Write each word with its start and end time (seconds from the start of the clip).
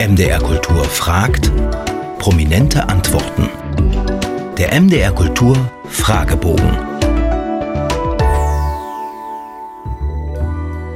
MDR 0.00 0.38
Kultur 0.38 0.84
fragt, 0.84 1.50
prominente 2.20 2.88
Antworten. 2.88 3.48
Der 4.56 4.80
MDR 4.80 5.10
Kultur 5.10 5.56
Fragebogen. 5.88 6.70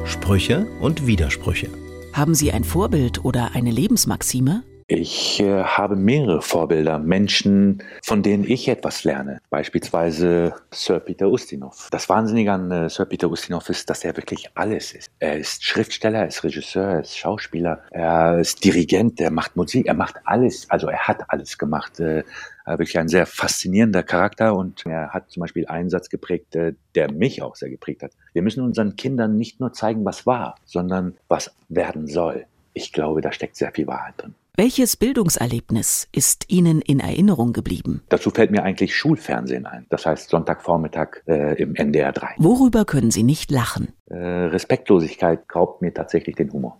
Sprüche 0.04 0.68
und 0.78 1.04
Widersprüche. 1.04 1.68
Haben 2.12 2.36
Sie 2.36 2.52
ein 2.52 2.62
Vorbild 2.62 3.24
oder 3.24 3.56
eine 3.56 3.72
Lebensmaxime? 3.72 4.62
Ich 4.94 5.40
äh, 5.40 5.64
habe 5.64 5.96
mehrere 5.96 6.42
Vorbilder, 6.42 6.98
Menschen, 6.98 7.82
von 8.02 8.22
denen 8.22 8.44
ich 8.44 8.68
etwas 8.68 9.04
lerne. 9.04 9.40
Beispielsweise 9.48 10.54
Sir 10.70 11.00
Peter 11.00 11.30
Ustinov. 11.30 11.88
Das 11.90 12.10
Wahnsinnige 12.10 12.52
an 12.52 12.70
äh, 12.70 12.90
Sir 12.90 13.06
Peter 13.06 13.30
Ustinov 13.30 13.70
ist, 13.70 13.88
dass 13.88 14.04
er 14.04 14.14
wirklich 14.18 14.50
alles 14.54 14.92
ist. 14.92 15.10
Er 15.18 15.38
ist 15.38 15.64
Schriftsteller, 15.64 16.18
er 16.18 16.26
ist 16.26 16.44
Regisseur, 16.44 16.84
er 16.84 17.00
ist 17.00 17.16
Schauspieler, 17.16 17.80
er 17.90 18.38
ist 18.38 18.62
Dirigent, 18.62 19.18
er 19.18 19.30
macht 19.30 19.56
Musik, 19.56 19.86
er 19.86 19.94
macht 19.94 20.16
alles. 20.26 20.68
Also 20.68 20.88
er 20.88 21.08
hat 21.08 21.24
alles 21.28 21.56
gemacht. 21.56 21.98
Äh, 21.98 22.24
wirklich 22.66 22.98
ein 22.98 23.08
sehr 23.08 23.24
faszinierender 23.24 24.02
Charakter 24.02 24.54
und 24.54 24.84
er 24.84 25.08
hat 25.14 25.30
zum 25.30 25.40
Beispiel 25.40 25.66
einen 25.68 25.88
Satz 25.88 26.10
geprägt, 26.10 26.54
äh, 26.54 26.74
der 26.94 27.10
mich 27.10 27.40
auch 27.40 27.56
sehr 27.56 27.70
geprägt 27.70 28.02
hat. 28.02 28.12
Wir 28.34 28.42
müssen 28.42 28.62
unseren 28.62 28.96
Kindern 28.96 29.38
nicht 29.38 29.58
nur 29.58 29.72
zeigen, 29.72 30.04
was 30.04 30.26
war, 30.26 30.56
sondern 30.66 31.16
was 31.28 31.50
werden 31.70 32.08
soll. 32.08 32.44
Ich 32.74 32.92
glaube, 32.92 33.22
da 33.22 33.32
steckt 33.32 33.56
sehr 33.56 33.72
viel 33.72 33.86
Wahrheit 33.86 34.14
drin. 34.18 34.34
Welches 34.58 34.98
Bildungserlebnis 34.98 36.08
ist 36.12 36.52
Ihnen 36.52 36.82
in 36.82 37.00
Erinnerung 37.00 37.54
geblieben? 37.54 38.02
Dazu 38.10 38.28
fällt 38.28 38.50
mir 38.50 38.62
eigentlich 38.62 38.94
Schulfernsehen 38.94 39.64
ein. 39.64 39.86
Das 39.88 40.04
heißt 40.04 40.28
Sonntagvormittag 40.28 41.22
äh, 41.26 41.54
im 41.54 41.74
NDR 41.74 42.12
3. 42.12 42.34
Worüber 42.36 42.84
können 42.84 43.10
Sie 43.10 43.22
nicht 43.22 43.50
lachen? 43.50 43.94
Äh, 44.10 44.14
Respektlosigkeit 44.16 45.40
raubt 45.54 45.80
mir 45.80 45.94
tatsächlich 45.94 46.36
den 46.36 46.52
Humor. 46.52 46.78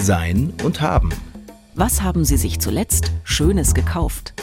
Sein 0.00 0.52
und 0.64 0.80
haben. 0.80 1.10
Was 1.76 2.02
haben 2.02 2.24
Sie 2.24 2.36
sich 2.36 2.58
zuletzt 2.58 3.12
Schönes 3.22 3.72
gekauft? 3.72 4.34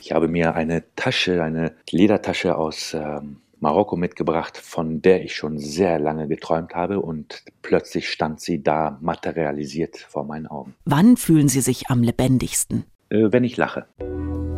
Ich 0.00 0.12
habe 0.12 0.28
mir 0.28 0.54
eine 0.54 0.82
Tasche, 0.96 1.42
eine 1.42 1.74
Ledertasche 1.90 2.56
aus 2.56 2.94
ähm, 2.94 3.42
Marokko 3.62 3.94
mitgebracht, 3.94 4.58
von 4.58 5.02
der 5.02 5.24
ich 5.24 5.36
schon 5.36 5.56
sehr 5.56 6.00
lange 6.00 6.26
geträumt 6.26 6.74
habe 6.74 6.98
und 6.98 7.44
plötzlich 7.62 8.10
stand 8.10 8.40
sie 8.40 8.60
da 8.60 8.98
materialisiert 9.00 9.96
vor 9.96 10.24
meinen 10.24 10.48
Augen. 10.48 10.74
Wann 10.84 11.16
fühlen 11.16 11.48
Sie 11.48 11.60
sich 11.60 11.88
am 11.88 12.02
lebendigsten? 12.02 12.84
Äh, 13.08 13.30
wenn 13.30 13.44
ich 13.44 13.56
lache. 13.56 13.86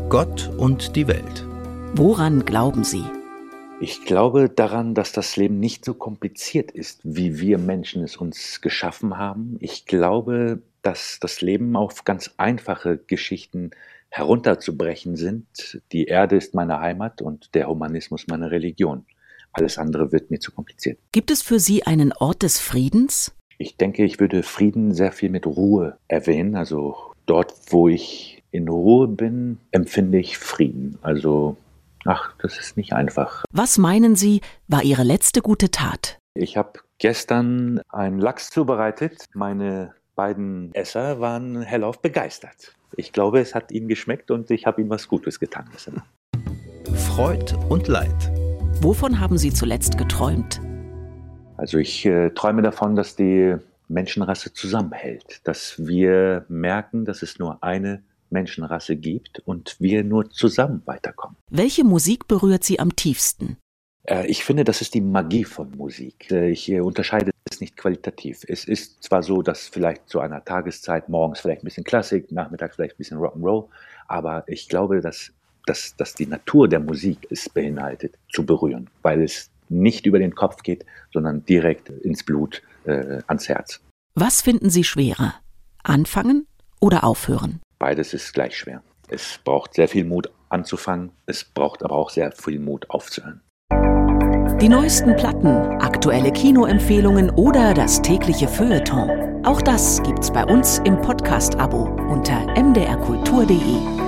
Gott 0.09 0.51
und 0.57 0.97
die 0.97 1.07
Welt. 1.07 1.47
Woran 1.95 2.47
glauben 2.47 2.83
Sie? 2.83 3.05
Ich 3.79 4.07
glaube 4.07 4.49
daran, 4.49 4.95
dass 4.95 5.13
das 5.13 5.37
Leben 5.37 5.61
nicht 5.61 5.85
so 5.85 5.93
kompliziert 5.93 6.71
ist, 6.71 7.01
wie 7.05 7.39
wir 7.39 7.59
Menschen 7.59 8.03
es 8.03 8.17
uns 8.17 8.63
geschaffen 8.63 9.19
haben. 9.19 9.59
Ich 9.61 9.85
glaube, 9.85 10.63
dass 10.81 11.19
das 11.21 11.43
Leben 11.43 11.77
auf 11.77 12.05
ganz 12.05 12.31
einfache 12.39 12.97
Geschichten 12.97 13.73
herunterzubrechen 14.15 15.17
sind. 15.17 15.81
Die 15.91 16.05
Erde 16.05 16.37
ist 16.37 16.55
meine 16.55 16.79
Heimat 16.79 17.21
und 17.21 17.53
der 17.55 17.69
Humanismus 17.69 18.27
meine 18.29 18.53
Religion. 18.53 19.05
Alles 19.53 19.77
andere 19.77 20.13
wird 20.13 20.31
mir 20.31 20.39
zu 20.39 20.53
kompliziert. 20.53 20.99
Gibt 21.11 21.33
es 21.33 21.43
für 21.43 21.59
Sie 21.59 21.85
einen 21.85 22.13
Ort 22.13 22.45
des 22.45 22.61
Friedens? 22.61 23.35
Ich 23.59 23.77
denke, 23.77 24.05
ich 24.05 24.21
würde 24.21 24.45
Frieden 24.45 24.95
sehr 24.95 25.11
viel 25.11 25.31
mit 25.31 25.47
Ruhe 25.47 25.99
erwähnen. 26.07 26.55
Also 26.55 26.97
dort, 27.27 27.55
wo 27.71 27.89
ich 27.89 28.43
in 28.53 28.69
Ruhe 28.69 29.09
bin, 29.09 29.59
empfinde 29.73 30.19
ich 30.19 30.39
Frieden. 30.39 30.97
Also, 31.03 31.57
ach, 32.05 32.35
das 32.39 32.59
ist 32.59 32.77
nicht 32.77 32.93
einfach. 32.93 33.45
Was 33.51 33.79
meinen 33.79 34.15
Sie, 34.15 34.43
war 34.69 34.85
Ihre 34.85 35.03
letzte 35.03 35.43
gute 35.43 35.73
Tat? 35.73 36.19
Ich 36.35 36.57
habe 36.57 36.81
gestern 36.99 37.81
einen 37.89 38.21
Lachs 38.21 38.51
zubereitet. 38.51 39.25
Meine 39.35 39.93
beiden 40.15 40.73
Esser 40.75 41.19
waren 41.19 41.63
hellauf 41.63 42.01
begeistert. 42.01 42.75
Ich 42.97 43.13
glaube, 43.13 43.41
es 43.41 43.55
hat 43.55 43.73
ihnen 43.73 43.89
geschmeckt 43.89 44.31
und 44.31 44.51
ich 44.51 44.67
habe 44.67 44.81
ihnen 44.81 44.91
was 44.91 45.09
Gutes 45.09 45.41
getan. 45.41 45.69
Freud 46.95 47.55
und 47.69 47.89
Leid. 47.89 48.31
Wovon 48.81 49.19
haben 49.19 49.39
Sie 49.39 49.53
zuletzt 49.53 49.99
geträumt? 49.99 50.61
Also 51.57 51.79
ich 51.79 52.05
äh, 52.07 52.31
träume 52.31 52.63
davon, 52.63 52.97
dass 52.97 53.17
die 53.17 53.57
Menschenrasse 53.89 54.53
zusammenhält, 54.53 55.41
dass 55.45 55.75
wir 55.79 56.45
merken, 56.49 57.05
dass 57.05 57.23
es 57.23 57.39
nur 57.39 57.63
eine 57.63 58.03
Menschenrasse 58.31 58.97
gibt 58.97 59.41
und 59.41 59.77
wir 59.79 60.05
nur 60.05 60.31
zusammen 60.31 60.83
weiterkommen. 60.85 61.37
Welche 61.51 61.85
Musik 61.85 62.27
berührt 62.29 62.65
Sie 62.65 62.81
am 62.81 62.97
tiefsten? 62.97 63.57
Äh, 64.05 64.27
ich 64.27 64.45
finde, 64.45 64.65
das 64.65 64.81
ist 64.81 64.95
die 64.95 65.01
Magie 65.01 65.45
von 65.45 65.71
Musik. 65.77 66.31
Äh, 66.31 66.51
ich 66.51 66.71
äh, 66.71 66.81
unterscheide 66.81 67.31
es 67.51 67.61
nicht 67.61 67.77
qualitativ. 67.77 68.43
Es 68.47 68.65
ist 68.65 69.03
zwar 69.03 69.23
so, 69.23 69.43
dass 69.43 69.67
vielleicht 69.67 70.09
zu 70.09 70.21
einer 70.21 70.45
Tageszeit 70.45 71.09
morgens 71.09 71.41
vielleicht 71.41 71.63
ein 71.63 71.67
bisschen 71.67 71.85
Klassik, 71.85 72.31
nachmittags 72.33 72.77
vielleicht 72.77 72.95
ein 72.95 72.99
bisschen 72.99 73.19
Rock'n'Roll, 73.19 73.69
aber 74.09 74.45
ich 74.47 74.69
glaube, 74.69 75.01
dass, 75.01 75.33
dass, 75.67 75.97
dass 75.97 76.15
die 76.15 76.27
Natur 76.27 76.69
der 76.69 76.81
Musik 76.81 77.27
es 77.31 77.49
beinhaltet, 77.49 78.19
zu 78.33 78.45
berühren, 78.45 78.89
weil 79.03 79.23
es 79.23 79.51
nicht 79.69 80.07
über 80.07 80.19
den 80.19 80.35
Kopf 80.35 80.63
geht, 80.63 80.85
sondern 81.13 81.45
direkt 81.45 81.89
ins 81.89 82.23
Blut, 82.23 82.63
äh, 82.85 83.21
ans 83.27 83.49
Herz. 83.49 83.81
Was 84.15 84.43
finden 84.43 84.71
Sie 84.71 84.85
schwerer? 84.85 85.35
Anfangen 85.83 86.47
oder 86.81 87.05
aufhören? 87.05 87.61
Beides 87.79 88.15
ist 88.15 88.33
gleich 88.33 88.57
schwer. 88.57 88.83
Es 89.09 89.39
braucht 89.43 89.75
sehr 89.75 89.89
viel 89.89 90.05
Mut 90.05 90.31
anzufangen, 90.49 91.11
es 91.27 91.45
braucht 91.45 91.83
aber 91.83 91.97
auch 91.97 92.11
sehr 92.11 92.33
viel 92.33 92.59
Mut 92.59 92.89
aufzuhören. 92.91 93.41
Die 94.61 94.69
neuesten 94.69 95.17
Platten, 95.17 95.49
aktuelle 95.81 96.33
Kinoempfehlungen 96.33 97.31
oder 97.31 97.75
das 97.75 98.01
tägliche 98.01 98.47
Feuilleton. 98.47 99.45
Auch 99.45 99.61
das 99.61 100.03
gibt's 100.03 100.31
bei 100.31 100.45
uns 100.45 100.81
im 100.85 100.97
Podcast-Abo 101.01 101.89
unter 102.09 102.41
mdrkultur.de. 102.57 104.05